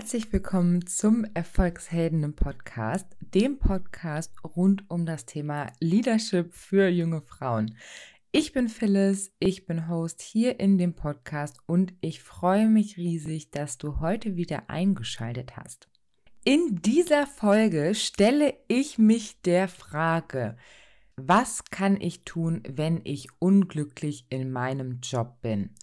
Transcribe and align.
Herzlich 0.00 0.32
willkommen 0.32 0.86
zum 0.86 1.26
Erfolgshelden 1.34 2.34
Podcast, 2.34 3.06
dem 3.20 3.58
Podcast 3.58 4.32
rund 4.56 4.82
um 4.88 5.04
das 5.04 5.26
Thema 5.26 5.70
Leadership 5.78 6.54
für 6.54 6.88
junge 6.88 7.20
Frauen. 7.20 7.76
Ich 8.32 8.54
bin 8.54 8.70
Phyllis, 8.70 9.30
ich 9.40 9.66
bin 9.66 9.88
Host 9.88 10.22
hier 10.22 10.58
in 10.58 10.78
dem 10.78 10.94
Podcast 10.94 11.58
und 11.66 11.92
ich 12.00 12.22
freue 12.22 12.66
mich 12.66 12.96
riesig, 12.96 13.50
dass 13.50 13.76
du 13.76 14.00
heute 14.00 14.36
wieder 14.36 14.70
eingeschaltet 14.70 15.58
hast. 15.58 15.90
In 16.44 16.80
dieser 16.80 17.26
Folge 17.26 17.94
stelle 17.94 18.54
ich 18.68 18.96
mich 18.96 19.42
der 19.42 19.68
Frage, 19.68 20.56
was 21.16 21.66
kann 21.66 22.00
ich 22.00 22.24
tun, 22.24 22.62
wenn 22.66 23.02
ich 23.04 23.28
unglücklich 23.38 24.24
in 24.30 24.50
meinem 24.50 25.00
Job 25.02 25.42
bin? 25.42 25.74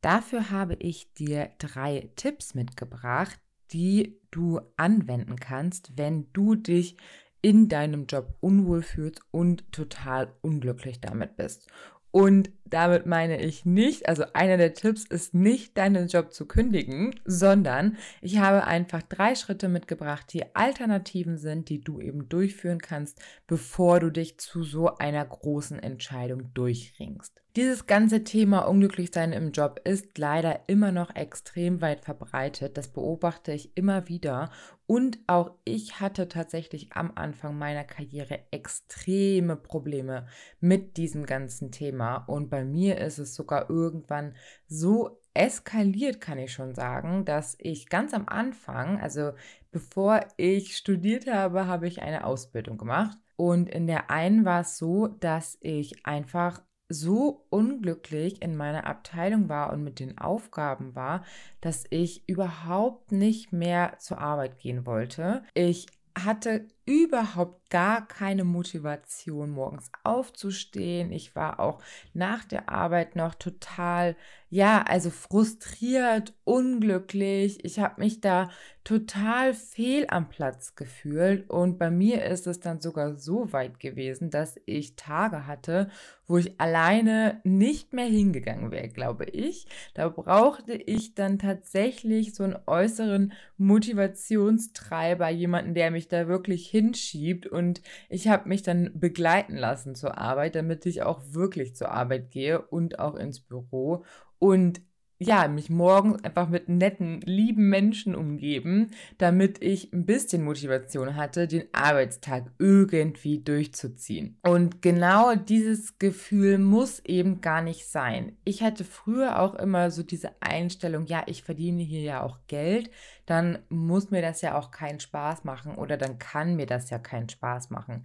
Dafür 0.00 0.50
habe 0.50 0.74
ich 0.80 1.14
dir 1.14 1.50
drei 1.58 2.10
Tipps 2.16 2.56
mitgebracht, 2.56 3.38
die 3.72 4.20
du 4.30 4.60
anwenden 4.76 5.36
kannst, 5.36 5.96
wenn 5.96 6.32
du 6.32 6.54
dich 6.54 6.96
in 7.40 7.68
deinem 7.68 8.06
Job 8.06 8.36
unwohl 8.40 8.82
fühlst 8.82 9.20
und 9.30 9.70
total 9.72 10.32
unglücklich 10.42 11.00
damit 11.00 11.36
bist. 11.36 11.68
Und 12.10 12.50
damit 12.72 13.04
meine 13.06 13.40
ich 13.40 13.66
nicht, 13.66 14.08
also 14.08 14.24
einer 14.32 14.56
der 14.56 14.72
Tipps 14.72 15.04
ist 15.04 15.34
nicht, 15.34 15.76
deinen 15.76 16.08
Job 16.08 16.32
zu 16.32 16.46
kündigen, 16.46 17.14
sondern 17.24 17.98
ich 18.20 18.38
habe 18.38 18.64
einfach 18.64 19.02
drei 19.02 19.34
Schritte 19.34 19.68
mitgebracht, 19.68 20.32
die 20.32 20.54
Alternativen 20.54 21.36
sind, 21.36 21.68
die 21.68 21.80
du 21.80 22.00
eben 22.00 22.28
durchführen 22.28 22.80
kannst, 22.80 23.20
bevor 23.46 24.00
du 24.00 24.10
dich 24.10 24.38
zu 24.38 24.62
so 24.62 24.96
einer 24.96 25.24
großen 25.24 25.78
Entscheidung 25.78 26.54
durchringst. 26.54 27.42
Dieses 27.54 27.86
ganze 27.86 28.24
Thema 28.24 28.60
Unglücklichsein 28.60 29.34
im 29.34 29.52
Job 29.52 29.82
ist 29.84 30.16
leider 30.16 30.60
immer 30.68 30.90
noch 30.90 31.14
extrem 31.14 31.82
weit 31.82 32.00
verbreitet. 32.00 32.78
Das 32.78 32.88
beobachte 32.88 33.52
ich 33.52 33.76
immer 33.76 34.08
wieder. 34.08 34.50
Und 34.86 35.18
auch 35.26 35.50
ich 35.64 36.00
hatte 36.00 36.28
tatsächlich 36.28 36.94
am 36.94 37.12
Anfang 37.14 37.58
meiner 37.58 37.84
Karriere 37.84 38.40
extreme 38.52 39.56
Probleme 39.56 40.26
mit 40.60 40.96
diesem 40.96 41.26
ganzen 41.26 41.70
Thema. 41.70 42.16
Und 42.16 42.48
bei 42.48 42.61
mir 42.64 42.98
ist 42.98 43.18
es 43.18 43.34
sogar 43.34 43.70
irgendwann 43.70 44.34
so 44.66 45.20
eskaliert, 45.34 46.20
kann 46.20 46.38
ich 46.38 46.52
schon 46.52 46.74
sagen, 46.74 47.24
dass 47.24 47.56
ich 47.58 47.88
ganz 47.88 48.12
am 48.14 48.28
Anfang, 48.28 49.00
also 49.00 49.32
bevor 49.70 50.20
ich 50.36 50.76
studiert 50.76 51.26
habe, 51.26 51.66
habe 51.66 51.88
ich 51.88 52.02
eine 52.02 52.24
Ausbildung 52.24 52.78
gemacht. 52.78 53.16
Und 53.36 53.68
in 53.68 53.86
der 53.86 54.10
einen 54.10 54.44
war 54.44 54.60
es 54.60 54.76
so, 54.76 55.08
dass 55.08 55.58
ich 55.60 56.06
einfach 56.06 56.62
so 56.88 57.46
unglücklich 57.48 58.42
in 58.42 58.56
meiner 58.56 58.86
Abteilung 58.86 59.48
war 59.48 59.72
und 59.72 59.82
mit 59.82 59.98
den 59.98 60.18
Aufgaben 60.18 60.94
war, 60.94 61.24
dass 61.60 61.84
ich 61.90 62.28
überhaupt 62.28 63.12
nicht 63.12 63.52
mehr 63.52 63.94
zur 63.98 64.18
Arbeit 64.18 64.58
gehen 64.58 64.84
wollte. 64.86 65.42
Ich 65.54 65.86
hatte 66.16 66.68
überhaupt 66.84 67.62
gar 67.70 68.06
keine 68.06 68.44
Motivation, 68.44 69.50
morgens 69.50 69.90
aufzustehen. 70.04 71.10
Ich 71.10 71.34
war 71.34 71.58
auch 71.58 71.80
nach 72.12 72.44
der 72.44 72.68
Arbeit 72.68 73.16
noch 73.16 73.34
total, 73.34 74.14
ja, 74.50 74.82
also 74.82 75.08
frustriert, 75.08 76.34
unglücklich. 76.44 77.64
Ich 77.64 77.78
habe 77.78 78.02
mich 78.02 78.20
da 78.20 78.50
total 78.84 79.54
fehl 79.54 80.06
am 80.08 80.28
Platz 80.28 80.74
gefühlt. 80.74 81.48
Und 81.48 81.78
bei 81.78 81.90
mir 81.90 82.24
ist 82.24 82.46
es 82.46 82.60
dann 82.60 82.80
sogar 82.80 83.14
so 83.16 83.52
weit 83.52 83.80
gewesen, 83.80 84.28
dass 84.28 84.60
ich 84.66 84.96
Tage 84.96 85.46
hatte, 85.46 85.88
wo 86.26 86.36
ich 86.38 86.60
alleine 86.60 87.40
nicht 87.44 87.92
mehr 87.92 88.06
hingegangen 88.06 88.70
wäre, 88.70 88.88
glaube 88.88 89.24
ich. 89.24 89.66
Da 89.94 90.08
brauchte 90.08 90.74
ich 90.74 91.14
dann 91.14 91.38
tatsächlich 91.38 92.34
so 92.34 92.44
einen 92.44 92.58
äußeren 92.66 93.32
Motivationstreiber, 93.56 95.28
jemanden, 95.30 95.74
der 95.74 95.90
mich 95.90 96.08
da 96.08 96.28
wirklich 96.28 96.68
hinschiebt. 96.72 97.46
Und 97.46 97.82
ich 98.08 98.28
habe 98.28 98.48
mich 98.48 98.62
dann 98.62 98.90
begleiten 98.94 99.56
lassen 99.56 99.94
zur 99.94 100.18
Arbeit, 100.18 100.54
damit 100.54 100.86
ich 100.86 101.02
auch 101.02 101.20
wirklich 101.30 101.76
zur 101.76 101.90
Arbeit 101.90 102.30
gehe 102.30 102.60
und 102.60 102.98
auch 102.98 103.14
ins 103.14 103.40
Büro. 103.40 104.04
Und 104.38 104.80
ja, 105.26 105.48
mich 105.48 105.70
morgens 105.70 106.22
einfach 106.24 106.48
mit 106.48 106.68
netten, 106.68 107.20
lieben 107.22 107.68
Menschen 107.68 108.14
umgeben, 108.14 108.90
damit 109.18 109.62
ich 109.62 109.92
ein 109.92 110.06
bisschen 110.06 110.44
Motivation 110.44 111.16
hatte, 111.16 111.46
den 111.46 111.64
Arbeitstag 111.72 112.50
irgendwie 112.58 113.42
durchzuziehen. 113.42 114.38
Und 114.42 114.82
genau 114.82 115.34
dieses 115.34 115.98
Gefühl 115.98 116.58
muss 116.58 117.00
eben 117.00 117.40
gar 117.40 117.62
nicht 117.62 117.86
sein. 117.86 118.36
Ich 118.44 118.62
hatte 118.62 118.84
früher 118.84 119.40
auch 119.40 119.54
immer 119.54 119.90
so 119.90 120.02
diese 120.02 120.30
Einstellung, 120.40 121.06
ja, 121.06 121.22
ich 121.26 121.42
verdiene 121.42 121.82
hier 121.82 122.02
ja 122.02 122.22
auch 122.22 122.38
Geld, 122.46 122.90
dann 123.26 123.58
muss 123.68 124.10
mir 124.10 124.22
das 124.22 124.42
ja 124.42 124.58
auch 124.58 124.70
keinen 124.70 125.00
Spaß 125.00 125.44
machen 125.44 125.74
oder 125.76 125.96
dann 125.96 126.18
kann 126.18 126.56
mir 126.56 126.66
das 126.66 126.90
ja 126.90 126.98
keinen 126.98 127.28
Spaß 127.28 127.70
machen. 127.70 128.04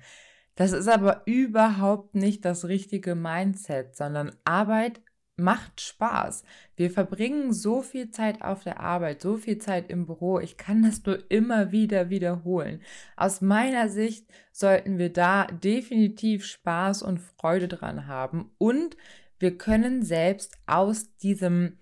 Das 0.58 0.72
ist 0.72 0.88
aber 0.88 1.22
überhaupt 1.26 2.16
nicht 2.16 2.44
das 2.44 2.66
richtige 2.66 3.14
Mindset, 3.14 3.96
sondern 3.96 4.36
Arbeit 4.44 5.02
macht 5.38 5.82
Spaß. 5.82 6.44
Wir 6.76 6.90
verbringen 6.90 7.54
so 7.54 7.82
viel 7.82 8.10
Zeit 8.10 8.42
auf 8.42 8.64
der 8.64 8.80
Arbeit, 8.80 9.22
so 9.22 9.38
viel 9.38 9.60
Zeit 9.60 9.90
im 9.90 10.06
Büro. 10.06 10.40
Ich 10.40 10.58
kann 10.58 10.84
das 10.84 11.06
nur 11.06 11.30
immer 11.30 11.72
wieder 11.72 12.10
wiederholen. 12.10 12.82
Aus 13.16 13.42
meiner 13.42 13.88
Sicht 13.88 14.26
sollten 14.52 14.98
wir 14.98 15.14
da 15.14 15.46
definitiv 15.46 16.46
Spaß 16.46 17.04
und 17.04 17.20
Freude 17.20 17.68
dran 17.68 18.08
haben 18.08 18.52
und 18.58 18.98
wir 19.40 19.58
können 19.58 20.04
selbst 20.04 20.58
aus 20.66 21.16
diesem 21.18 21.78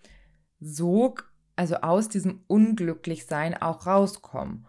Sog, 0.60 1.32
also 1.56 1.76
aus 1.76 2.10
diesem 2.10 2.44
Unglücklichsein 2.48 3.56
auch 3.56 3.88
rauskommen. 3.88 4.68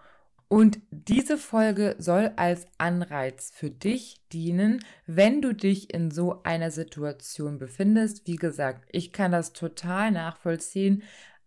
Und 0.49 0.79
diese 0.91 1.39
Folge 1.39 1.97
soll 1.99 2.33
als 2.37 2.67
Anreiz 2.79 3.51
für 3.53 3.71
dich 3.71 4.23
dienen, 4.33 4.85
wenn 5.07 5.43
du 5.43 5.53
dich 5.53 5.93
in 5.93 6.13
so 6.13 6.43
einer 6.45 6.71
Situation 6.71 7.59
befindest. 7.59 8.29
Wie 8.29 8.37
gesagt, 8.37 8.89
ich 8.93 9.13
kann 9.13 9.33
das 9.33 9.53
total 9.53 10.13
nachvollziehen. 10.13 11.03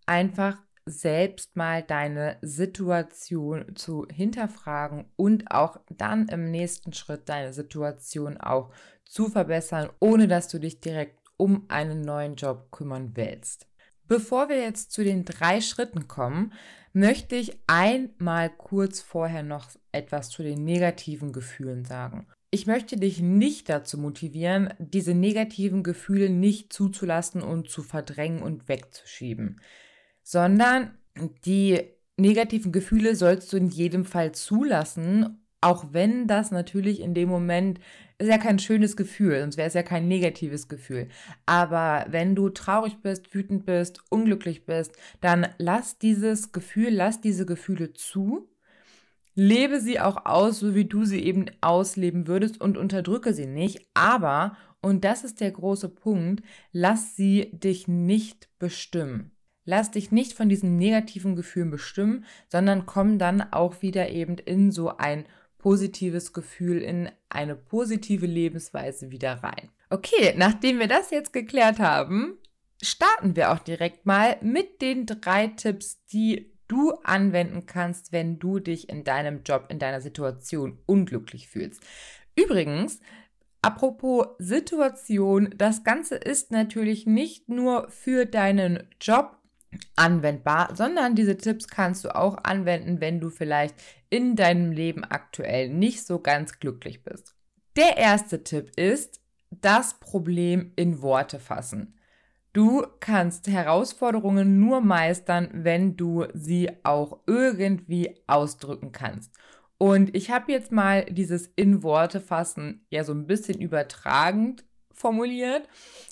Einfach 0.06 0.62
selbst 0.86 1.56
mal 1.56 1.82
deine 1.84 2.38
Situation 2.42 3.74
zu 3.76 4.06
hinterfragen 4.12 5.06
und 5.16 5.52
auch 5.52 5.80
dann 5.90 6.28
im 6.28 6.52
nächsten 6.52 6.92
Schritt 6.92 7.30
deine 7.30 7.54
Situation 7.54 8.38
auch 8.38 8.72
zu 9.06 9.30
verbessern, 9.30 9.90
ohne 10.00 10.28
dass 10.28 10.50
du 10.50 10.60
dich 10.60 10.82
direkt 10.82 11.20
um 11.38 11.66
einen 11.70 12.02
neuen 12.02 12.36
Job 12.36 12.70
kümmern 12.72 13.12
willst. 13.14 13.69
Bevor 14.10 14.50
wir 14.50 14.58
jetzt 14.58 14.92
zu 14.92 15.04
den 15.04 15.24
drei 15.24 15.62
Schritten 15.62 16.08
kommen, 16.08 16.52
möchte 16.94 17.36
ich 17.36 17.60
einmal 17.68 18.50
kurz 18.50 19.02
vorher 19.02 19.44
noch 19.44 19.70
etwas 19.92 20.32
zu 20.32 20.42
den 20.42 20.66
negativen 20.66 21.32
Gefühlen 21.32 21.86
sagen. 21.86 22.28
Ich 22.50 22.66
möchte 22.66 22.98
dich 22.98 23.22
nicht 23.22 23.70
dazu 23.70 24.00
motivieren, 24.00 24.74
diese 24.80 25.14
negativen 25.14 25.84
Gefühle 25.84 26.32
nicht 26.32 26.74
zuzulassen 26.74 27.44
und 27.44 27.70
zu 27.70 27.84
verdrängen 27.84 28.42
und 28.42 28.68
wegzuschieben, 28.68 29.62
sondern 30.24 30.98
die 31.46 31.80
negativen 32.18 32.72
Gefühle 32.72 33.16
sollst 33.16 33.54
du 33.54 33.58
in 33.58 33.70
jedem 33.70 34.06
Fall 34.06 34.32
zulassen, 34.32 35.46
auch 35.62 35.88
wenn 35.92 36.28
das 36.28 36.52
natürlich 36.52 37.02
in 37.02 37.14
dem 37.14 37.30
Moment 37.30 37.80
ist 38.18 38.28
ja 38.28 38.38
kein 38.38 38.60
schönes 38.60 38.98
Gefühl, 38.98 39.40
sonst 39.40 39.58
wäre 39.58 39.68
es 39.68 39.74
ja 39.74 39.84
kein 39.84 40.08
negatives 40.08 40.68
Gefühl. 40.68 41.08
Aber 41.46 42.06
wenn 42.10 42.36
du 42.36 42.50
traurig 42.50 42.98
bist, 43.02 43.34
wütend 43.34 43.66
bist, 43.66 44.02
unglücklich 44.10 44.66
bist, 44.66 44.92
dann 45.22 45.48
lass 45.58 45.98
dieses 45.98 46.52
Gefühl, 46.52 46.90
lass 46.90 47.22
diese 47.22 47.46
Gefühle 47.46 47.94
zu. 47.94 48.50
Lebe 49.36 49.80
sie 49.80 50.02
auch 50.02 50.26
aus, 50.26 50.60
so 50.60 50.76
wie 50.76 50.86
du 50.86 51.06
sie 51.06 51.24
eben 51.24 51.46
ausleben 51.62 52.28
würdest 52.28 52.60
und 52.60 52.78
unterdrücke 52.78 53.34
sie 53.34 53.46
nicht. 53.46 53.88
Aber, 53.94 54.58
und 54.82 55.06
das 55.06 55.24
ist 55.24 55.40
der 55.40 55.52
große 55.52 55.88
Punkt, 55.88 56.44
lass 56.74 57.16
sie 57.16 57.50
dich 57.54 57.88
nicht 57.88 58.50
bestimmen. 58.60 59.32
Lass 59.64 59.92
dich 59.92 60.12
nicht 60.12 60.34
von 60.34 60.50
diesen 60.50 60.78
negativen 60.78 61.36
Gefühlen 61.36 61.70
bestimmen, 61.70 62.26
sondern 62.50 62.86
komm 62.86 63.18
dann 63.18 63.42
auch 63.54 63.82
wieder 63.82 64.10
eben 64.10 64.38
in 64.40 64.72
so 64.72 64.98
ein 64.98 65.26
positives 65.60 66.34
Gefühl, 66.34 66.82
in 66.82 67.12
eine 67.30 67.56
positive 67.56 68.26
Lebensweise 68.26 69.12
wieder 69.12 69.44
rein. 69.44 69.70
Okay, 69.92 70.34
nachdem 70.36 70.80
wir 70.80 70.88
das 70.88 71.12
jetzt 71.12 71.32
geklärt 71.32 71.80
haben, 71.80 72.38
starten 72.82 73.36
wir 73.36 73.52
auch 73.52 73.60
direkt 73.60 74.06
mal 74.06 74.38
mit 74.42 74.82
den 74.82 75.06
drei 75.06 75.48
Tipps, 75.48 76.04
die 76.06 76.52
du 76.68 76.92
anwenden 77.04 77.66
kannst, 77.66 78.12
wenn 78.12 78.40
du 78.40 78.60
dich 78.60 78.90
in 78.90 79.04
deinem 79.04 79.44
Job, 79.44 79.66
in 79.70 79.80
deiner 79.80 80.02
Situation 80.02 80.80
unglücklich 80.86 81.50
fühlst. 81.50 81.82
Übrigens, 82.36 83.00
apropos 83.62 84.28
Situation, 84.38 85.54
das 85.58 85.84
Ganze 85.84 86.16
ist 86.16 86.52
natürlich 86.52 87.06
nicht 87.06 87.50
nur 87.50 87.90
für 87.90 88.26
deinen 88.26 88.88
Job 89.02 89.39
anwendbar, 89.96 90.76
sondern 90.76 91.16
diese 91.16 91.38
Tipps 91.38 91.68
kannst 91.68 92.04
du 92.04 92.16
auch 92.16 92.38
anwenden, 92.44 93.02
wenn 93.02 93.20
du 93.20 93.30
vielleicht 93.30 93.76
in 94.10 94.36
deinem 94.36 94.72
Leben 94.72 95.04
aktuell 95.04 95.70
nicht 95.70 96.06
so 96.06 96.20
ganz 96.20 96.60
glücklich 96.60 97.04
bist. 97.04 97.36
Der 97.76 97.98
erste 97.98 98.44
Tipp 98.44 98.72
ist, 98.76 99.22
das 99.52 100.00
Problem 100.00 100.74
in 100.76 101.02
Worte 101.02 101.40
fassen. 101.40 101.96
Du 102.52 102.86
kannst 103.00 103.48
Herausforderungen 103.48 104.60
nur 104.60 104.82
meistern, 104.82 105.50
wenn 105.54 105.96
du 105.96 106.26
sie 106.34 106.72
auch 106.84 107.20
irgendwie 107.28 108.22
ausdrücken 108.26 108.92
kannst. 108.92 109.32
Und 109.78 110.16
ich 110.16 110.32
habe 110.32 110.52
jetzt 110.52 110.72
mal 110.72 111.06
dieses 111.06 111.48
in 111.56 111.84
Worte 111.84 112.20
fassen 112.20 112.86
ja 112.90 113.04
so 113.04 113.14
ein 113.14 113.28
bisschen 113.28 113.62
übertragend 113.62 114.66
formuliert. 115.00 115.68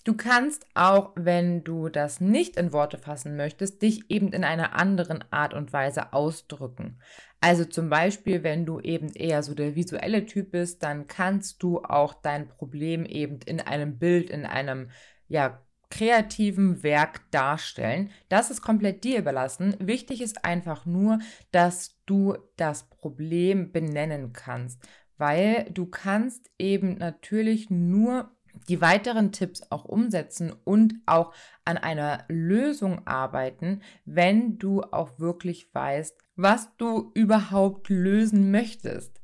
Du 0.06 0.16
kannst 0.16 0.66
auch, 0.74 1.12
wenn 1.16 1.64
du 1.64 1.90
das 1.90 2.22
nicht 2.22 2.56
in 2.56 2.72
Worte 2.72 2.98
fassen 2.98 3.36
möchtest, 3.36 3.82
dich 3.82 4.10
eben 4.10 4.32
in 4.32 4.44
einer 4.44 4.74
anderen 4.74 5.24
Art 5.30 5.54
und 5.54 5.74
Weise 5.74 6.14
ausdrücken. 6.14 7.00
Also 7.42 7.66
zum 7.66 7.90
Beispiel, 7.90 8.44
wenn 8.44 8.66
du 8.66 8.80
eben 8.80 9.10
eher 9.10 9.44
so 9.44 9.54
der 9.54 9.76
visuelle 9.76 10.26
Typ 10.26 10.52
bist, 10.52 10.84
dann 10.84 11.08
kannst 11.08 11.62
du 11.62 11.82
auch 11.84 12.14
dein 12.14 12.48
Problem 12.48 13.06
eben 13.06 13.40
in 13.46 13.60
einem 13.60 14.00
Bild, 14.00 14.30
in 14.30 14.46
einem 14.46 14.90
ja 15.28 15.62
kreativen 15.90 16.84
Werk 16.84 17.30
darstellen. 17.32 18.12
Das 18.30 18.50
ist 18.50 18.62
komplett 18.62 19.04
dir 19.04 19.20
überlassen. 19.20 19.76
Wichtig 19.80 20.22
ist 20.22 20.44
einfach 20.46 20.86
nur, 20.86 21.20
dass 21.52 22.02
du 22.06 22.38
das 22.56 22.90
Problem 22.90 23.72
benennen 23.72 24.34
kannst, 24.34 24.82
weil 25.18 25.70
du 25.72 25.86
kannst 25.86 26.50
eben 26.58 26.98
natürlich 26.98 27.70
nur 27.70 28.32
die 28.68 28.82
weiteren 28.82 29.32
Tipps 29.32 29.62
auch 29.70 29.86
umsetzen 29.86 30.54
und 30.64 30.96
auch 31.06 31.34
an 31.66 31.78
einer 31.78 32.26
Lösung 32.28 33.06
arbeiten, 33.06 33.82
wenn 34.06 34.58
du 34.58 34.82
auch 34.82 35.20
wirklich 35.20 35.74
weißt, 35.74 36.18
was 36.36 36.70
du 36.78 37.12
überhaupt 37.14 37.90
lösen 37.90 38.52
möchtest. 38.52 39.22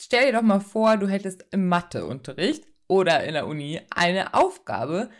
Stell 0.00 0.26
dir 0.26 0.38
doch 0.38 0.42
mal 0.42 0.60
vor, 0.60 0.96
du 0.96 1.08
hättest 1.08 1.46
im 1.50 1.68
Matheunterricht 1.68 2.66
oder 2.88 3.24
in 3.24 3.34
der 3.34 3.46
Uni 3.46 3.80
eine 3.94 4.34
Aufgabe, 4.34 5.10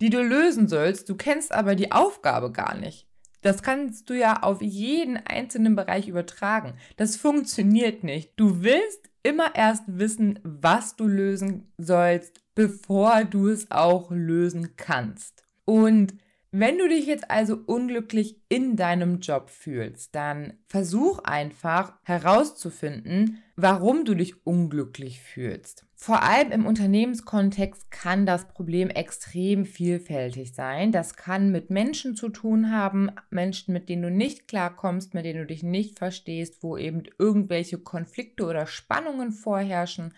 die 0.00 0.10
du 0.10 0.22
lösen 0.22 0.68
sollst, 0.68 1.08
du 1.08 1.16
kennst 1.16 1.52
aber 1.52 1.74
die 1.74 1.92
Aufgabe 1.92 2.52
gar 2.52 2.74
nicht. 2.76 3.09
Das 3.42 3.62
kannst 3.62 4.10
du 4.10 4.14
ja 4.14 4.42
auf 4.42 4.60
jeden 4.60 5.16
einzelnen 5.16 5.76
Bereich 5.76 6.08
übertragen. 6.08 6.74
Das 6.96 7.16
funktioniert 7.16 8.04
nicht. 8.04 8.32
Du 8.36 8.62
willst 8.62 9.10
immer 9.22 9.54
erst 9.54 9.84
wissen, 9.86 10.38
was 10.42 10.96
du 10.96 11.06
lösen 11.06 11.72
sollst, 11.78 12.40
bevor 12.54 13.24
du 13.24 13.48
es 13.48 13.70
auch 13.70 14.10
lösen 14.10 14.76
kannst. 14.76 15.44
Und 15.64 16.14
wenn 16.52 16.78
du 16.78 16.88
dich 16.88 17.06
jetzt 17.06 17.30
also 17.30 17.58
unglücklich 17.66 18.36
in 18.48 18.74
deinem 18.74 19.20
Job 19.20 19.50
fühlst, 19.50 20.14
dann 20.14 20.54
versuch 20.66 21.20
einfach 21.20 21.94
herauszufinden, 22.02 23.42
warum 23.54 24.04
du 24.04 24.14
dich 24.14 24.44
unglücklich 24.44 25.20
fühlst. 25.20 25.86
Vor 25.94 26.22
allem 26.22 26.50
im 26.50 26.66
Unternehmenskontext 26.66 27.90
kann 27.90 28.26
das 28.26 28.48
Problem 28.48 28.88
extrem 28.88 29.64
vielfältig 29.64 30.54
sein. 30.54 30.92
Das 30.92 31.14
kann 31.14 31.52
mit 31.52 31.70
Menschen 31.70 32.16
zu 32.16 32.30
tun 32.30 32.72
haben, 32.72 33.10
Menschen, 33.28 33.72
mit 33.72 33.88
denen 33.88 34.02
du 34.02 34.10
nicht 34.10 34.48
klarkommst, 34.48 35.14
mit 35.14 35.24
denen 35.26 35.40
du 35.40 35.46
dich 35.46 35.62
nicht 35.62 35.98
verstehst, 35.98 36.62
wo 36.62 36.76
eben 36.76 37.02
irgendwelche 37.18 37.78
Konflikte 37.78 38.46
oder 38.46 38.66
Spannungen 38.66 39.30
vorherrschen. 39.30 40.14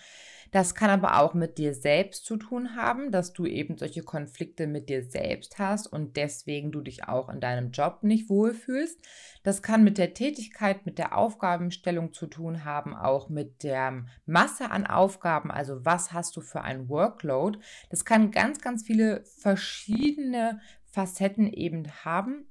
Das 0.52 0.74
kann 0.74 0.90
aber 0.90 1.18
auch 1.18 1.32
mit 1.32 1.56
dir 1.56 1.74
selbst 1.74 2.26
zu 2.26 2.36
tun 2.36 2.76
haben, 2.76 3.10
dass 3.10 3.32
du 3.32 3.46
eben 3.46 3.78
solche 3.78 4.02
Konflikte 4.02 4.66
mit 4.66 4.90
dir 4.90 5.02
selbst 5.02 5.58
hast 5.58 5.86
und 5.86 6.18
deswegen 6.18 6.70
du 6.70 6.82
dich 6.82 7.08
auch 7.08 7.30
in 7.30 7.40
deinem 7.40 7.70
Job 7.70 8.02
nicht 8.02 8.28
wohlfühlst. 8.28 9.00
Das 9.42 9.62
kann 9.62 9.82
mit 9.82 9.96
der 9.96 10.12
Tätigkeit, 10.12 10.84
mit 10.84 10.98
der 10.98 11.16
Aufgabenstellung 11.16 12.12
zu 12.12 12.26
tun 12.26 12.66
haben, 12.66 12.94
auch 12.94 13.30
mit 13.30 13.62
der 13.62 14.04
Masse 14.26 14.70
an 14.70 14.86
Aufgaben, 14.86 15.50
also 15.50 15.86
was 15.86 16.12
hast 16.12 16.36
du 16.36 16.42
für 16.42 16.60
ein 16.60 16.90
Workload. 16.90 17.58
Das 17.88 18.04
kann 18.04 18.30
ganz, 18.30 18.60
ganz 18.60 18.82
viele 18.84 19.24
verschiedene 19.24 20.60
Facetten 20.84 21.50
eben 21.50 21.84
haben. 22.04 22.44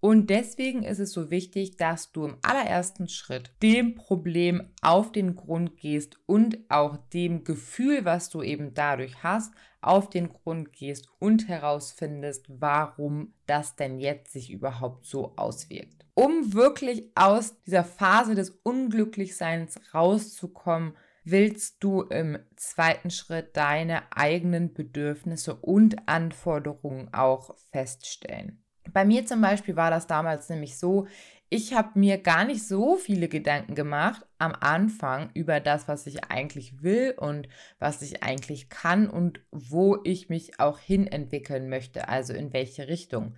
Und 0.00 0.30
deswegen 0.30 0.82
ist 0.82 0.98
es 0.98 1.12
so 1.12 1.30
wichtig, 1.30 1.76
dass 1.76 2.10
du 2.10 2.24
im 2.24 2.38
allerersten 2.42 3.06
Schritt 3.06 3.52
dem 3.62 3.94
Problem 3.94 4.70
auf 4.80 5.12
den 5.12 5.36
Grund 5.36 5.76
gehst 5.76 6.18
und 6.24 6.58
auch 6.70 6.96
dem 7.12 7.44
Gefühl, 7.44 8.06
was 8.06 8.30
du 8.30 8.42
eben 8.42 8.72
dadurch 8.72 9.22
hast, 9.22 9.52
auf 9.82 10.08
den 10.08 10.30
Grund 10.30 10.72
gehst 10.72 11.08
und 11.18 11.48
herausfindest, 11.48 12.46
warum 12.48 13.34
das 13.46 13.76
denn 13.76 13.98
jetzt 13.98 14.32
sich 14.32 14.50
überhaupt 14.50 15.04
so 15.04 15.36
auswirkt. 15.36 16.06
Um 16.14 16.54
wirklich 16.54 17.10
aus 17.14 17.62
dieser 17.62 17.84
Phase 17.84 18.34
des 18.34 18.50
Unglücklichseins 18.62 19.80
rauszukommen, 19.94 20.94
willst 21.24 21.76
du 21.84 22.02
im 22.02 22.38
zweiten 22.56 23.10
Schritt 23.10 23.56
deine 23.56 24.02
eigenen 24.14 24.72
Bedürfnisse 24.72 25.54
und 25.54 26.08
Anforderungen 26.08 27.12
auch 27.12 27.54
feststellen. 27.70 28.62
Bei 28.92 29.04
mir 29.04 29.26
zum 29.26 29.40
Beispiel 29.40 29.76
war 29.76 29.90
das 29.90 30.06
damals 30.06 30.48
nämlich 30.48 30.78
so, 30.78 31.06
ich 31.52 31.74
habe 31.74 31.98
mir 31.98 32.18
gar 32.18 32.44
nicht 32.44 32.66
so 32.66 32.96
viele 32.96 33.28
Gedanken 33.28 33.74
gemacht 33.74 34.24
am 34.38 34.52
Anfang 34.52 35.30
über 35.34 35.58
das, 35.58 35.88
was 35.88 36.06
ich 36.06 36.24
eigentlich 36.24 36.82
will 36.82 37.14
und 37.18 37.48
was 37.80 38.02
ich 38.02 38.22
eigentlich 38.22 38.68
kann 38.68 39.10
und 39.10 39.40
wo 39.50 39.98
ich 40.04 40.28
mich 40.28 40.60
auch 40.60 40.78
hin 40.78 41.08
entwickeln 41.08 41.68
möchte, 41.68 42.08
also 42.08 42.32
in 42.32 42.52
welche 42.52 42.86
Richtung. 42.86 43.34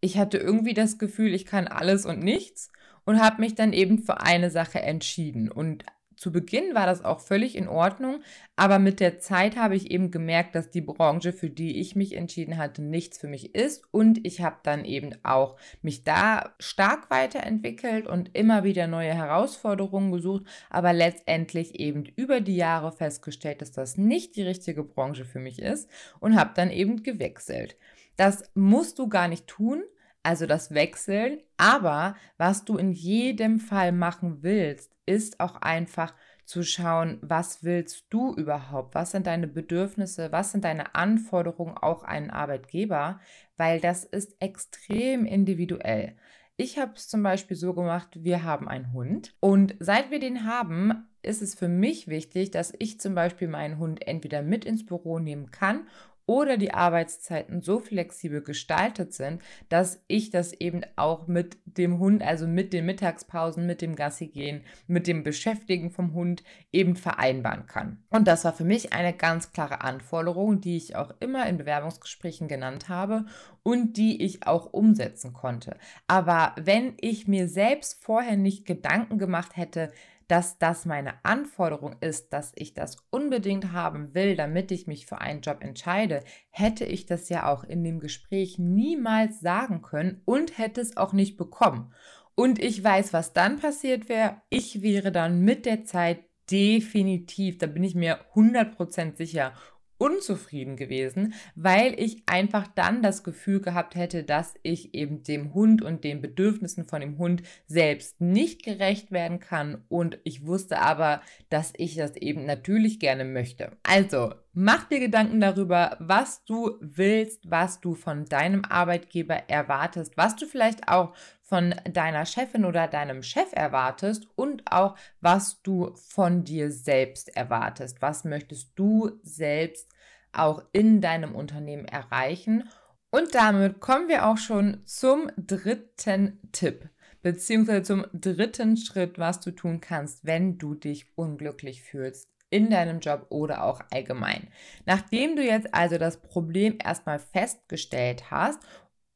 Ich 0.00 0.16
hatte 0.16 0.38
irgendwie 0.38 0.72
das 0.72 0.98
Gefühl, 0.98 1.34
ich 1.34 1.44
kann 1.44 1.68
alles 1.68 2.06
und 2.06 2.20
nichts 2.22 2.72
und 3.04 3.20
habe 3.20 3.42
mich 3.42 3.54
dann 3.54 3.74
eben 3.74 3.98
für 3.98 4.22
eine 4.22 4.50
Sache 4.50 4.80
entschieden 4.80 5.50
und 5.50 5.84
zu 6.20 6.30
Beginn 6.32 6.74
war 6.74 6.84
das 6.84 7.02
auch 7.02 7.20
völlig 7.20 7.56
in 7.56 7.66
Ordnung, 7.66 8.22
aber 8.54 8.78
mit 8.78 9.00
der 9.00 9.20
Zeit 9.20 9.56
habe 9.56 9.74
ich 9.74 9.90
eben 9.90 10.10
gemerkt, 10.10 10.54
dass 10.54 10.68
die 10.68 10.82
Branche, 10.82 11.32
für 11.32 11.48
die 11.48 11.80
ich 11.80 11.96
mich 11.96 12.14
entschieden 12.14 12.58
hatte, 12.58 12.82
nichts 12.82 13.16
für 13.16 13.26
mich 13.26 13.54
ist 13.54 13.84
und 13.90 14.26
ich 14.26 14.42
habe 14.42 14.58
dann 14.62 14.84
eben 14.84 15.14
auch 15.22 15.56
mich 15.80 16.04
da 16.04 16.54
stark 16.58 17.10
weiterentwickelt 17.10 18.06
und 18.06 18.36
immer 18.36 18.64
wieder 18.64 18.86
neue 18.86 19.14
Herausforderungen 19.14 20.12
gesucht, 20.12 20.44
aber 20.68 20.92
letztendlich 20.92 21.80
eben 21.80 22.04
über 22.16 22.42
die 22.42 22.56
Jahre 22.56 22.92
festgestellt, 22.92 23.62
dass 23.62 23.72
das 23.72 23.96
nicht 23.96 24.36
die 24.36 24.42
richtige 24.42 24.84
Branche 24.84 25.24
für 25.24 25.38
mich 25.38 25.58
ist 25.58 25.88
und 26.20 26.38
habe 26.38 26.50
dann 26.54 26.70
eben 26.70 27.02
gewechselt. 27.02 27.78
Das 28.16 28.50
musst 28.52 28.98
du 28.98 29.08
gar 29.08 29.26
nicht 29.26 29.46
tun, 29.46 29.84
also 30.22 30.46
das 30.46 30.72
Wechseln. 30.72 31.38
Aber 31.56 32.16
was 32.36 32.64
du 32.64 32.76
in 32.76 32.92
jedem 32.92 33.58
Fall 33.58 33.92
machen 33.92 34.42
willst, 34.42 34.94
ist 35.06 35.40
auch 35.40 35.56
einfach 35.56 36.14
zu 36.44 36.62
schauen, 36.64 37.18
was 37.22 37.62
willst 37.62 38.06
du 38.10 38.34
überhaupt? 38.34 38.94
Was 38.94 39.12
sind 39.12 39.26
deine 39.26 39.46
Bedürfnisse? 39.46 40.32
Was 40.32 40.50
sind 40.52 40.64
deine 40.64 40.94
Anforderungen 40.94 41.76
auch 41.76 42.02
einen 42.02 42.30
Arbeitgeber? 42.30 43.20
Weil 43.56 43.80
das 43.80 44.04
ist 44.04 44.36
extrem 44.40 45.26
individuell. 45.26 46.16
Ich 46.56 46.78
habe 46.78 46.92
es 46.94 47.08
zum 47.08 47.22
Beispiel 47.22 47.56
so 47.56 47.72
gemacht, 47.72 48.08
wir 48.22 48.42
haben 48.42 48.68
einen 48.68 48.92
Hund 48.92 49.34
und 49.40 49.76
seit 49.78 50.10
wir 50.10 50.18
den 50.18 50.44
haben, 50.44 51.08
ist 51.22 51.40
es 51.40 51.54
für 51.54 51.68
mich 51.68 52.08
wichtig, 52.08 52.50
dass 52.50 52.72
ich 52.78 53.00
zum 53.00 53.14
Beispiel 53.14 53.48
meinen 53.48 53.78
Hund 53.78 54.06
entweder 54.06 54.42
mit 54.42 54.64
ins 54.64 54.84
Büro 54.84 55.18
nehmen 55.18 55.50
kann 55.50 55.86
oder 56.30 56.56
die 56.56 56.72
Arbeitszeiten 56.72 57.60
so 57.60 57.80
flexibel 57.80 58.40
gestaltet 58.40 59.12
sind, 59.12 59.42
dass 59.68 60.00
ich 60.06 60.30
das 60.30 60.52
eben 60.52 60.82
auch 60.94 61.26
mit 61.26 61.58
dem 61.64 61.98
Hund, 61.98 62.22
also 62.22 62.46
mit 62.46 62.72
den 62.72 62.86
Mittagspausen, 62.86 63.66
mit 63.66 63.82
dem 63.82 63.96
Gassi 63.96 64.28
gehen, 64.28 64.62
mit 64.86 65.08
dem 65.08 65.24
Beschäftigen 65.24 65.90
vom 65.90 66.14
Hund 66.14 66.44
eben 66.70 66.94
vereinbaren 66.94 67.66
kann. 67.66 68.04
Und 68.10 68.28
das 68.28 68.44
war 68.44 68.52
für 68.52 68.62
mich 68.62 68.92
eine 68.92 69.12
ganz 69.12 69.50
klare 69.50 69.80
Anforderung, 69.80 70.60
die 70.60 70.76
ich 70.76 70.94
auch 70.94 71.12
immer 71.18 71.48
in 71.48 71.56
Bewerbungsgesprächen 71.56 72.46
genannt 72.46 72.88
habe 72.88 73.24
und 73.64 73.96
die 73.96 74.22
ich 74.22 74.46
auch 74.46 74.72
umsetzen 74.72 75.32
konnte. 75.32 75.76
Aber 76.06 76.54
wenn 76.56 76.94
ich 77.00 77.26
mir 77.26 77.48
selbst 77.48 78.04
vorher 78.04 78.36
nicht 78.36 78.66
Gedanken 78.66 79.18
gemacht 79.18 79.56
hätte, 79.56 79.90
dass 80.30 80.58
das 80.58 80.86
meine 80.86 81.24
Anforderung 81.24 81.96
ist, 82.00 82.32
dass 82.32 82.52
ich 82.54 82.72
das 82.72 82.96
unbedingt 83.10 83.72
haben 83.72 84.14
will, 84.14 84.36
damit 84.36 84.70
ich 84.70 84.86
mich 84.86 85.06
für 85.06 85.20
einen 85.20 85.40
Job 85.40 85.58
entscheide, 85.60 86.22
hätte 86.50 86.84
ich 86.84 87.06
das 87.06 87.28
ja 87.28 87.48
auch 87.50 87.64
in 87.64 87.82
dem 87.82 87.98
Gespräch 87.98 88.58
niemals 88.58 89.40
sagen 89.40 89.82
können 89.82 90.22
und 90.24 90.56
hätte 90.56 90.80
es 90.80 90.96
auch 90.96 91.12
nicht 91.12 91.36
bekommen. 91.36 91.92
Und 92.36 92.62
ich 92.62 92.82
weiß, 92.82 93.12
was 93.12 93.32
dann 93.32 93.58
passiert 93.58 94.08
wäre. 94.08 94.40
Ich 94.50 94.82
wäre 94.82 95.10
dann 95.10 95.40
mit 95.40 95.66
der 95.66 95.84
Zeit 95.84 96.20
definitiv, 96.50 97.58
da 97.58 97.66
bin 97.66 97.82
ich 97.82 97.94
mir 97.96 98.20
100% 98.34 99.16
sicher, 99.16 99.52
unzufrieden 100.00 100.76
gewesen, 100.76 101.34
weil 101.54 101.94
ich 102.00 102.22
einfach 102.26 102.66
dann 102.66 103.02
das 103.02 103.22
Gefühl 103.22 103.60
gehabt 103.60 103.94
hätte, 103.94 104.24
dass 104.24 104.54
ich 104.62 104.94
eben 104.94 105.22
dem 105.22 105.52
Hund 105.52 105.82
und 105.82 106.04
den 106.04 106.22
Bedürfnissen 106.22 106.86
von 106.86 107.02
dem 107.02 107.18
Hund 107.18 107.42
selbst 107.66 108.20
nicht 108.20 108.62
gerecht 108.64 109.12
werden 109.12 109.40
kann 109.40 109.84
und 109.88 110.18
ich 110.24 110.46
wusste 110.46 110.80
aber, 110.80 111.20
dass 111.50 111.72
ich 111.76 111.96
das 111.96 112.16
eben 112.16 112.46
natürlich 112.46 112.98
gerne 112.98 113.24
möchte. 113.24 113.72
Also, 113.82 114.32
mach 114.52 114.84
dir 114.84 115.00
Gedanken 115.00 115.40
darüber, 115.40 115.96
was 116.00 116.44
du 116.44 116.76
willst, 116.80 117.50
was 117.50 117.80
du 117.80 117.94
von 117.94 118.24
deinem 118.24 118.64
Arbeitgeber 118.64 119.48
erwartest, 119.48 120.16
was 120.16 120.36
du 120.36 120.46
vielleicht 120.46 120.88
auch 120.88 121.14
von 121.42 121.74
deiner 121.92 122.26
Chefin 122.26 122.64
oder 122.64 122.88
deinem 122.88 123.22
Chef 123.22 123.52
erwartest 123.52 124.26
und 124.36 124.70
auch 124.70 124.96
was 125.20 125.62
du 125.62 125.94
von 125.94 126.44
dir 126.44 126.70
selbst 126.70 127.36
erwartest. 127.36 128.02
Was 128.02 128.24
möchtest 128.24 128.72
du 128.76 129.18
selbst 129.22 129.88
auch 130.32 130.62
in 130.72 131.00
deinem 131.00 131.34
Unternehmen 131.34 131.86
erreichen 131.86 132.68
Und 133.10 133.34
damit 133.34 133.80
kommen 133.80 134.08
wir 134.08 134.26
auch 134.26 134.38
schon 134.38 134.82
zum 134.86 135.30
dritten 135.36 136.38
Tipp, 136.52 136.88
beziehungsweise 137.22 137.82
zum 137.82 138.06
dritten 138.12 138.76
Schritt, 138.76 139.18
was 139.18 139.40
du 139.40 139.50
tun 139.50 139.80
kannst, 139.80 140.24
wenn 140.24 140.58
du 140.58 140.74
dich 140.74 141.06
unglücklich 141.16 141.82
fühlst 141.82 142.30
in 142.50 142.68
deinem 142.70 143.00
Job 143.00 143.26
oder 143.30 143.64
auch 143.64 143.80
allgemein. 143.90 144.48
Nachdem 144.84 145.36
du 145.36 145.42
jetzt 145.42 145.72
also 145.72 145.98
das 145.98 146.20
Problem 146.20 146.78
erstmal 146.84 147.18
festgestellt 147.18 148.30
hast 148.30 148.58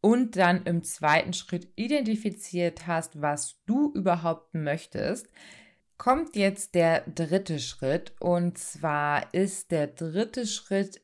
und 0.01 0.37
dann 0.37 0.65
im 0.65 0.83
zweiten 0.83 1.33
Schritt 1.33 1.69
identifiziert 1.77 2.87
hast, 2.87 3.21
was 3.21 3.61
du 3.67 3.93
überhaupt 3.95 4.55
möchtest, 4.55 5.27
kommt 5.99 6.37
jetzt 6.37 6.75
der 6.75 7.03
dritte 7.03 7.59
Schritt. 7.59 8.13
Und 8.21 8.59
zwar 8.59 9.33
ist 9.33 9.71
der 9.71 9.87
dritte 9.87 10.47
Schritt 10.47 11.01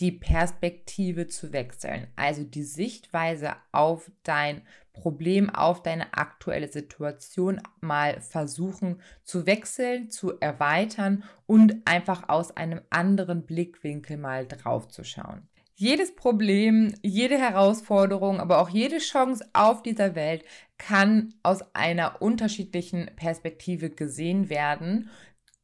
die 0.00 0.12
Perspektive 0.12 1.28
zu 1.28 1.52
wechseln, 1.52 2.08
also 2.16 2.42
die 2.42 2.64
Sichtweise 2.64 3.54
auf 3.72 4.10
dein 4.22 4.62
Problem, 4.92 5.50
auf 5.50 5.82
deine 5.82 6.14
aktuelle 6.14 6.68
Situation 6.68 7.60
mal 7.80 8.20
versuchen 8.20 9.00
zu 9.24 9.46
wechseln, 9.46 10.10
zu 10.10 10.38
erweitern 10.40 11.24
und 11.46 11.76
einfach 11.84 12.28
aus 12.28 12.56
einem 12.56 12.80
anderen 12.90 13.46
Blickwinkel 13.46 14.16
mal 14.16 14.46
drauf 14.46 14.88
zu 14.88 15.04
schauen. 15.04 15.48
Jedes 15.74 16.14
Problem, 16.14 16.94
jede 17.02 17.38
Herausforderung, 17.38 18.40
aber 18.40 18.60
auch 18.60 18.68
jede 18.68 18.98
Chance 18.98 19.48
auf 19.52 19.82
dieser 19.82 20.14
Welt 20.14 20.44
kann 20.78 21.34
aus 21.42 21.74
einer 21.74 22.20
unterschiedlichen 22.20 23.10
Perspektive 23.16 23.90
gesehen 23.90 24.50
werden. 24.50 25.10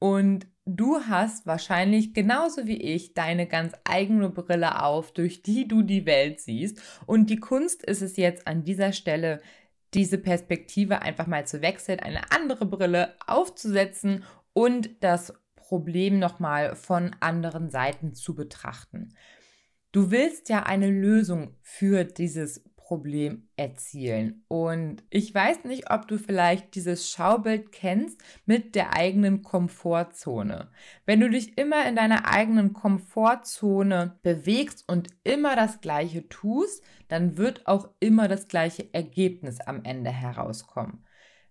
Und 0.01 0.47
du 0.69 1.01
hast 1.01 1.47
wahrscheinlich 1.47 2.15
genauso 2.15 2.67
wie 2.67 2.81
ich 2.81 3.15
deine 3.15 3.47
ganz 3.47 3.73
eigene 3.85 4.29
Brille 4.29 4.83
auf, 4.83 5.13
durch 5.13 5.43
die 5.43 5.67
du 5.67 5.83
die 5.83 6.07
Welt 6.07 6.41
siehst. 6.41 6.81
Und 7.07 7.31
die 7.31 7.41
Kunst 7.41 7.83
ist 7.83 8.03
es 8.03 8.17
jetzt 8.17 8.47
an 8.47 8.65
dieser 8.65 8.93
Stelle, 8.93 9.41
diese 9.95 10.19
Perspektive 10.19 11.03
einfach 11.03 11.27
mal 11.27 11.47
zu 11.47 11.63
wechseln, 11.63 12.01
eine 12.01 12.31
andere 12.31 12.67
Brille 12.67 13.15
aufzusetzen 13.27 14.25
und 14.53 14.91
das 15.01 15.33
Problem 15.57 16.19
nochmal 16.19 16.77
von 16.77 17.17
anderen 17.21 17.71
Seiten 17.71 18.15
zu 18.15 18.35
betrachten. 18.35 19.15
Du 19.93 20.11
willst 20.11 20.49
ja 20.49 20.65
eine 20.65 20.91
Lösung 20.91 21.55
für 21.63 22.05
dieses 22.05 22.63
Problem 22.89 23.47
erzielen. 23.57 24.47
Und 24.49 25.05
ich 25.11 25.35
weiß 25.35 25.65
nicht, 25.65 25.91
ob 25.91 26.09
du 26.09 26.17
vielleicht 26.17 26.75
dieses 26.75 27.11
Schaubild 27.11 27.71
kennst 27.71 28.19
mit 28.47 28.75
der 28.75 28.95
eigenen 28.95 29.43
Komfortzone. 29.43 30.71
Wenn 31.05 31.21
du 31.21 31.29
dich 31.29 31.59
immer 31.59 31.87
in 31.87 31.97
deiner 31.97 32.27
eigenen 32.27 32.73
Komfortzone 32.73 34.19
bewegst 34.23 34.89
und 34.89 35.09
immer 35.23 35.55
das 35.55 35.83
Gleiche 35.83 36.31
tust, 36.31 36.83
dann 37.09 37.37
wird 37.37 37.67
auch 37.67 37.91
immer 38.01 38.27
das 38.27 38.49
gleiche 38.49 38.89
Ergebnis 38.95 39.61
am 39.61 39.85
Ende 39.85 40.11
herauskommen. 40.11 41.05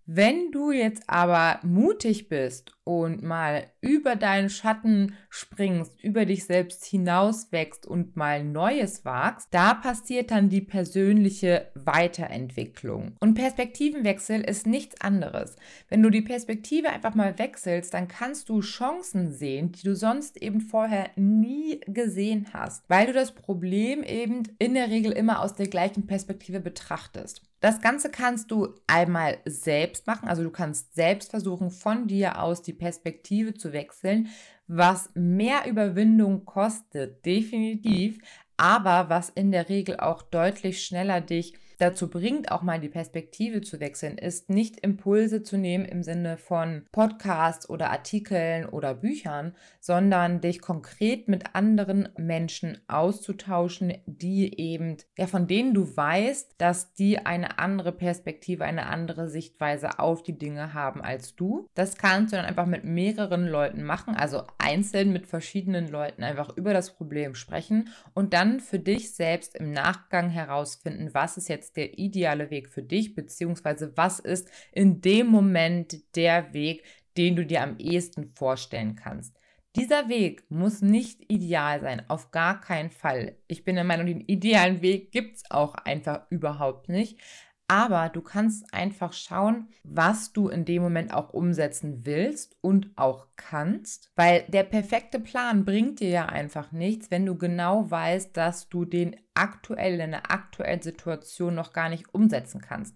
Wenn 0.07 0.51
du 0.51 0.71
jetzt 0.71 1.03
aber 1.07 1.59
mutig 1.63 2.29
bist 2.29 2.76
und 2.87 3.21
mal 3.21 3.65
über 3.81 4.15
deinen 4.15 4.49
Schatten 4.49 5.13
springst, 5.29 6.01
über 6.01 6.25
dich 6.25 6.45
selbst 6.45 6.85
hinauswächst 6.85 7.85
und 7.85 8.15
mal 8.15 8.45
Neues 8.45 9.03
wagst, 9.03 9.49
da 9.51 9.73
passiert 9.73 10.31
dann 10.31 10.47
die 10.47 10.61
persönliche 10.61 11.67
Weiterentwicklung. 11.75 13.17
Und 13.19 13.33
Perspektivenwechsel 13.33 14.41
ist 14.41 14.65
nichts 14.65 15.01
anderes. 15.01 15.57
Wenn 15.89 16.01
du 16.01 16.09
die 16.09 16.21
Perspektive 16.21 16.89
einfach 16.89 17.13
mal 17.13 17.37
wechselst, 17.37 17.93
dann 17.93 18.07
kannst 18.07 18.47
du 18.47 18.61
Chancen 18.61 19.33
sehen, 19.33 19.73
die 19.73 19.83
du 19.83 19.93
sonst 19.93 20.41
eben 20.41 20.61
vorher 20.61 21.09
nie 21.17 21.81
gesehen 21.87 22.47
hast, 22.53 22.85
weil 22.87 23.07
du 23.07 23.13
das 23.13 23.33
Problem 23.33 24.01
eben 24.01 24.43
in 24.59 24.75
der 24.75 24.89
Regel 24.89 25.11
immer 25.11 25.41
aus 25.41 25.55
der 25.55 25.67
gleichen 25.67 26.07
Perspektive 26.07 26.61
betrachtest. 26.61 27.41
Das 27.59 27.81
Ganze 27.81 28.11
kannst 28.11 28.51
du 28.51 28.75
einmal 28.85 29.39
selbst 29.45 30.05
machen, 30.05 30.29
also 30.29 30.43
du 30.43 30.51
kannst 30.51 30.93
selbst 30.93 31.31
versuchen, 31.31 31.71
von 31.71 32.07
dir 32.07 32.39
aus 32.39 32.61
die 32.61 32.73
Perspektive 32.77 33.53
zu 33.53 33.73
wechseln, 33.73 34.29
was 34.67 35.09
mehr 35.13 35.65
Überwindung 35.67 36.45
kostet, 36.45 37.25
definitiv, 37.25 38.19
aber 38.57 39.09
was 39.09 39.29
in 39.29 39.51
der 39.51 39.69
Regel 39.69 39.99
auch 39.99 40.21
deutlich 40.23 40.83
schneller 40.83 41.21
dich 41.21 41.53
dazu 41.77 42.09
bringt, 42.09 42.51
auch 42.51 42.61
mal 42.61 42.79
die 42.79 42.89
Perspektive 42.89 43.61
zu 43.61 43.79
wechseln, 43.79 44.17
ist 44.17 44.49
nicht 44.49 44.79
Impulse 44.79 45.43
zu 45.43 45.57
nehmen 45.57 45.85
im 45.85 46.03
Sinne 46.03 46.37
von 46.37 46.85
Podcasts 46.91 47.69
oder 47.69 47.91
Artikeln 47.91 48.65
oder 48.65 48.93
Büchern, 48.93 49.55
sondern 49.79 50.41
dich 50.41 50.61
konkret 50.61 51.27
mit 51.27 51.55
anderen 51.55 52.09
Menschen 52.17 52.79
auszutauschen, 52.87 53.93
die 54.05 54.59
eben, 54.59 54.97
ja, 55.17 55.27
von 55.27 55.47
denen 55.47 55.73
du 55.73 55.95
weißt, 55.95 56.55
dass 56.57 56.93
die 56.93 57.25
eine 57.25 57.59
andere 57.59 57.91
Perspektive, 57.91 58.65
eine 58.65 58.87
andere 58.87 59.29
Sichtweise 59.29 59.99
auf 59.99 60.23
die 60.23 60.37
Dinge 60.37 60.73
haben 60.73 61.01
als 61.01 61.35
du. 61.35 61.67
Das 61.75 61.97
kannst 61.97 62.33
du 62.33 62.37
dann 62.37 62.45
einfach 62.45 62.65
mit 62.65 62.83
mehreren 62.83 63.47
Leuten 63.47 63.83
machen, 63.83 64.15
also 64.15 64.43
einzeln 64.57 65.13
mit 65.13 65.27
verschiedenen 65.27 65.87
Leuten 65.87 66.23
einfach 66.23 66.55
über 66.57 66.73
das 66.73 66.95
Problem 66.95 67.35
sprechen 67.35 67.89
und 68.13 68.33
dann 68.33 68.59
für 68.59 68.79
dich 68.79 69.13
selbst 69.13 69.55
im 69.55 69.71
Nachgang 69.71 70.29
herausfinden, 70.29 71.13
was 71.13 71.37
ist 71.37 71.49
jetzt 71.49 71.66
jetzt 71.67 71.77
der 71.77 71.97
ideale 71.97 72.49
Weg 72.49 72.69
für 72.69 72.83
dich, 72.83 73.15
beziehungsweise 73.15 73.95
was 73.95 74.19
ist 74.19 74.49
in 74.71 75.01
dem 75.01 75.27
Moment 75.27 76.15
der 76.15 76.53
Weg, 76.53 76.83
den 77.17 77.35
du 77.35 77.45
dir 77.45 77.63
am 77.63 77.77
ehesten 77.77 78.31
vorstellen 78.35 78.95
kannst. 78.95 79.35
Dieser 79.75 80.09
Weg 80.09 80.49
muss 80.49 80.81
nicht 80.81 81.31
ideal 81.31 81.81
sein, 81.81 82.09
auf 82.09 82.31
gar 82.31 82.61
keinen 82.61 82.89
Fall. 82.89 83.37
Ich 83.47 83.63
bin 83.63 83.75
der 83.75 83.83
Meinung, 83.83 84.07
den 84.07 84.21
idealen 84.21 84.81
Weg 84.81 85.11
gibt 85.11 85.37
es 85.37 85.51
auch 85.51 85.75
einfach 85.75 86.25
überhaupt 86.31 86.89
nicht. 86.89 87.19
Aber 87.69 88.07
du 88.07 88.21
kannst 88.21 88.73
einfach 88.73 89.11
schauen, 89.11 89.67
was 89.83 90.31
du 90.31 90.47
in 90.47 90.63
dem 90.63 90.81
Moment 90.81 91.13
auch 91.13 91.33
umsetzen 91.33 92.05
willst 92.05 92.55
und 92.61 92.91
auch 92.95 93.27
kannst, 93.35 94.09
weil 94.15 94.45
der 94.47 94.63
perfekte 94.63 95.19
Plan 95.19 95.65
bringt 95.65 95.99
dir 95.99 96.09
ja 96.09 96.25
einfach 96.27 96.71
nichts, 96.71 97.11
wenn 97.11 97.25
du 97.25 97.35
genau 97.35 97.91
weißt, 97.91 98.37
dass 98.37 98.69
du 98.69 98.85
den 98.85 99.17
aktuell 99.33 99.99
in 99.99 100.11
der 100.11 100.31
aktuellen 100.31 100.81
Situation 100.81 101.55
noch 101.55 101.73
gar 101.73 101.89
nicht 101.89 102.13
umsetzen 102.13 102.61
kannst. 102.61 102.95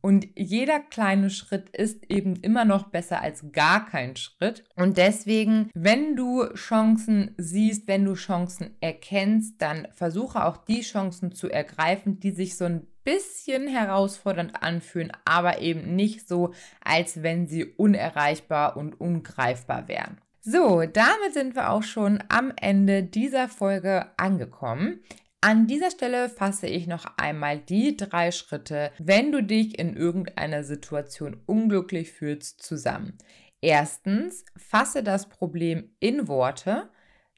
Und 0.00 0.26
jeder 0.36 0.80
kleine 0.80 1.30
Schritt 1.30 1.70
ist 1.70 2.10
eben 2.10 2.36
immer 2.36 2.64
noch 2.64 2.88
besser 2.88 3.20
als 3.20 3.52
gar 3.52 3.86
kein 3.86 4.16
Schritt. 4.16 4.64
Und 4.76 4.96
deswegen, 4.96 5.70
wenn 5.74 6.16
du 6.16 6.46
Chancen 6.54 7.34
siehst, 7.36 7.88
wenn 7.88 8.04
du 8.04 8.14
Chancen 8.14 8.76
erkennst, 8.80 9.60
dann 9.60 9.88
versuche 9.92 10.44
auch 10.44 10.56
die 10.56 10.82
Chancen 10.82 11.32
zu 11.32 11.48
ergreifen, 11.48 12.20
die 12.20 12.30
sich 12.30 12.56
so 12.56 12.64
ein 12.64 12.86
bisschen 13.04 13.66
herausfordernd 13.66 14.62
anfühlen, 14.62 15.12
aber 15.24 15.60
eben 15.60 15.96
nicht 15.96 16.28
so, 16.28 16.52
als 16.84 17.22
wenn 17.22 17.46
sie 17.46 17.64
unerreichbar 17.64 18.76
und 18.76 19.00
ungreifbar 19.00 19.88
wären. 19.88 20.18
So, 20.40 20.82
damit 20.84 21.34
sind 21.34 21.56
wir 21.56 21.70
auch 21.70 21.82
schon 21.82 22.22
am 22.28 22.52
Ende 22.56 23.02
dieser 23.02 23.48
Folge 23.48 24.06
angekommen. 24.16 25.00
An 25.40 25.68
dieser 25.68 25.92
Stelle 25.92 26.28
fasse 26.28 26.66
ich 26.66 26.88
noch 26.88 27.06
einmal 27.16 27.58
die 27.58 27.96
drei 27.96 28.32
Schritte, 28.32 28.90
wenn 28.98 29.30
du 29.30 29.42
dich 29.42 29.78
in 29.78 29.96
irgendeiner 29.96 30.64
Situation 30.64 31.40
unglücklich 31.46 32.12
fühlst, 32.12 32.60
zusammen. 32.60 33.16
Erstens, 33.60 34.44
fasse 34.56 35.04
das 35.04 35.28
Problem 35.28 35.90
in 36.00 36.26
Worte. 36.26 36.90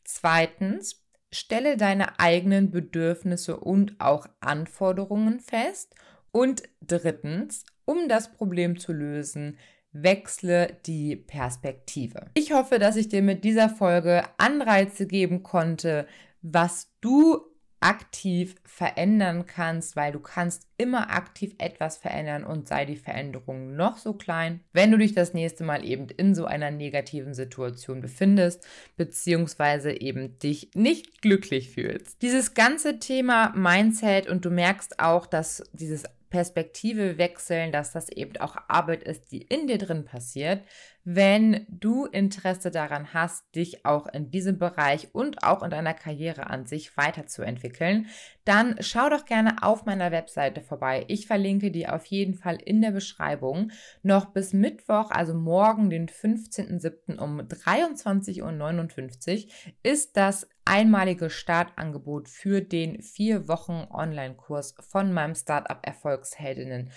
Zweitens, 0.04 1.04
Stelle 1.30 1.76
deine 1.76 2.18
eigenen 2.18 2.70
Bedürfnisse 2.70 3.58
und 3.58 4.00
auch 4.00 4.26
Anforderungen 4.40 5.38
fest. 5.38 5.94
Und 6.32 6.62
drittens, 6.80 7.64
um 7.84 8.08
das 8.08 8.32
Problem 8.32 8.78
zu 8.78 8.92
lösen, 8.92 9.58
wechsle 9.92 10.78
die 10.86 11.16
Perspektive. 11.16 12.30
Ich 12.34 12.52
hoffe, 12.52 12.78
dass 12.78 12.96
ich 12.96 13.08
dir 13.08 13.22
mit 13.22 13.44
dieser 13.44 13.68
Folge 13.68 14.24
Anreize 14.38 15.06
geben 15.06 15.42
konnte, 15.42 16.06
was 16.42 16.90
du 17.00 17.49
aktiv 17.80 18.56
verändern 18.64 19.46
kannst, 19.46 19.96
weil 19.96 20.12
du 20.12 20.20
kannst 20.20 20.66
immer 20.76 21.10
aktiv 21.10 21.54
etwas 21.58 21.96
verändern 21.96 22.44
und 22.44 22.68
sei 22.68 22.84
die 22.84 22.96
Veränderung 22.96 23.74
noch 23.74 23.96
so 23.96 24.12
klein, 24.12 24.60
wenn 24.72 24.90
du 24.90 24.98
dich 24.98 25.14
das 25.14 25.32
nächste 25.32 25.64
Mal 25.64 25.84
eben 25.84 26.08
in 26.08 26.34
so 26.34 26.44
einer 26.44 26.70
negativen 26.70 27.32
Situation 27.34 28.02
befindest, 28.02 28.66
beziehungsweise 28.96 29.92
eben 29.92 30.38
dich 30.38 30.70
nicht 30.74 31.22
glücklich 31.22 31.70
fühlst. 31.70 32.20
Dieses 32.20 32.54
ganze 32.54 32.98
Thema 32.98 33.52
Mindset 33.56 34.28
und 34.28 34.44
du 34.44 34.50
merkst 34.50 35.00
auch, 35.00 35.26
dass 35.26 35.62
dieses 35.72 36.04
Perspektive 36.30 37.18
wechseln, 37.18 37.72
dass 37.72 37.92
das 37.92 38.08
eben 38.08 38.36
auch 38.38 38.56
Arbeit 38.68 39.02
ist, 39.02 39.32
die 39.32 39.42
in 39.42 39.66
dir 39.66 39.78
drin 39.78 40.04
passiert, 40.04 40.62
wenn 41.04 41.66
du 41.68 42.06
Interesse 42.06 42.70
daran 42.70 43.12
hast, 43.12 43.54
dich 43.54 43.84
auch 43.84 44.06
in 44.06 44.30
diesem 44.30 44.58
Bereich 44.58 45.08
und 45.12 45.42
auch 45.42 45.62
in 45.62 45.70
deiner 45.70 45.94
Karriere 45.94 46.48
an 46.48 46.66
sich 46.66 46.96
weiterzuentwickeln, 46.96 48.06
dann 48.50 48.74
schau 48.80 49.08
doch 49.08 49.26
gerne 49.26 49.62
auf 49.62 49.84
meiner 49.84 50.10
Webseite 50.10 50.60
vorbei. 50.60 51.04
Ich 51.06 51.28
verlinke 51.28 51.70
die 51.70 51.86
auf 51.86 52.04
jeden 52.06 52.34
Fall 52.34 52.56
in 52.56 52.82
der 52.82 52.90
Beschreibung. 52.90 53.70
Noch 54.02 54.32
bis 54.32 54.52
Mittwoch, 54.52 55.12
also 55.12 55.34
morgen, 55.34 55.88
den 55.88 56.08
15.07. 56.08 57.18
um 57.18 57.42
23.59 57.42 59.44
Uhr, 59.44 59.50
ist 59.84 60.16
das 60.16 60.48
einmalige 60.64 61.30
Startangebot 61.30 62.28
für 62.28 62.60
den 62.60 63.00
vier 63.02 63.46
Wochen 63.46 63.86
Online-Kurs 63.88 64.74
von 64.80 65.12
meinem 65.12 65.36
Startup 65.36 65.78
Erfolgsheldinnen 65.82 66.90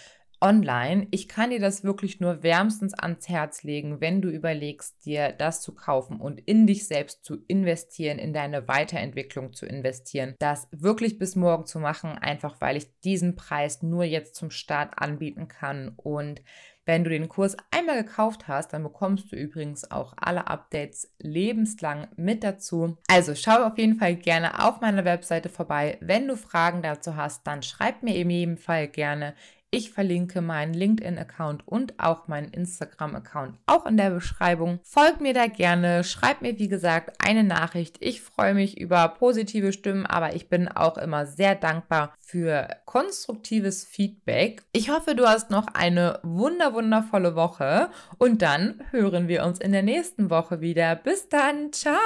online. 0.43 1.07
Ich 1.11 1.29
kann 1.29 1.51
dir 1.51 1.59
das 1.59 1.85
wirklich 1.85 2.19
nur 2.19 2.43
wärmstens 2.43 2.93
ans 2.93 3.29
Herz 3.29 3.63
legen, 3.63 4.01
wenn 4.01 4.21
du 4.21 4.29
überlegst, 4.29 5.05
dir 5.05 5.31
das 5.31 5.61
zu 5.61 5.73
kaufen 5.73 6.19
und 6.19 6.41
in 6.41 6.67
dich 6.67 6.85
selbst 6.85 7.23
zu 7.23 7.37
investieren, 7.47 8.19
in 8.19 8.33
deine 8.33 8.67
Weiterentwicklung 8.67 9.53
zu 9.53 9.65
investieren. 9.65 10.35
Das 10.39 10.67
wirklich 10.71 11.17
bis 11.17 11.37
morgen 11.37 11.65
zu 11.65 11.79
machen, 11.79 12.17
einfach 12.17 12.59
weil 12.59 12.75
ich 12.75 12.99
diesen 13.05 13.37
Preis 13.37 13.81
nur 13.81 14.03
jetzt 14.03 14.35
zum 14.35 14.51
Start 14.51 14.95
anbieten 14.97 15.47
kann 15.47 15.93
und 15.95 16.41
wenn 16.85 17.05
du 17.05 17.09
den 17.09 17.29
Kurs 17.29 17.55
einmal 17.71 18.03
gekauft 18.03 18.49
hast, 18.49 18.73
dann 18.73 18.83
bekommst 18.83 19.31
du 19.31 19.37
übrigens 19.37 19.89
auch 19.89 20.13
alle 20.17 20.47
Updates 20.47 21.13
lebenslang 21.17 22.09
mit 22.17 22.43
dazu. 22.43 22.97
Also 23.07 23.35
schau 23.35 23.63
auf 23.63 23.77
jeden 23.77 23.95
Fall 23.95 24.17
gerne 24.17 24.61
auf 24.67 24.81
meiner 24.81 25.05
Webseite 25.05 25.47
vorbei. 25.47 25.97
Wenn 26.01 26.27
du 26.27 26.35
Fragen 26.35 26.81
dazu 26.81 27.15
hast, 27.15 27.47
dann 27.47 27.63
schreib 27.63 28.03
mir 28.03 28.17
in 28.17 28.29
jedem 28.29 28.57
Fall 28.57 28.89
gerne. 28.89 29.33
Ich 29.73 29.89
verlinke 29.89 30.41
meinen 30.41 30.75
LinkedIn-Account 30.75 31.67
und 31.67 31.99
auch 31.99 32.27
meinen 32.27 32.49
Instagram-Account 32.49 33.57
auch 33.65 33.87
in 33.87 33.97
der 33.97 34.11
Beschreibung. 34.11 34.79
Folgt 34.83 35.19
mir 35.19 35.33
da 35.33 35.47
gerne, 35.47 36.03
schreibt 36.03 36.43
mir 36.43 36.59
wie 36.59 36.67
gesagt 36.67 37.15
eine 37.17 37.43
Nachricht. 37.43 37.97
Ich 37.99 38.21
freue 38.21 38.53
mich 38.53 38.79
über 38.79 39.07
positive 39.07 39.73
Stimmen, 39.73 40.05
aber 40.05 40.35
ich 40.35 40.47
bin 40.47 40.67
auch 40.67 40.99
immer 40.99 41.25
sehr 41.25 41.55
dankbar 41.55 42.13
für 42.19 42.67
konstruktives 42.85 43.83
Feedback. 43.83 44.61
Ich 44.73 44.91
hoffe, 44.91 45.15
du 45.15 45.25
hast 45.25 45.49
noch 45.49 45.65
eine 45.73 46.19
wunder 46.21 46.75
wundervolle 46.75 47.35
Woche 47.35 47.89
und 48.19 48.43
dann 48.43 48.79
hören 48.91 49.27
wir 49.27 49.43
uns 49.43 49.57
in 49.57 49.71
der 49.71 49.81
nächsten 49.81 50.29
Woche 50.29 50.61
wieder. 50.61 50.95
Bis 50.95 51.29
dann, 51.29 51.73
ciao! 51.73 51.97